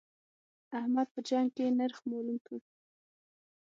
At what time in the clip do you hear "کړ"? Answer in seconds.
2.45-2.59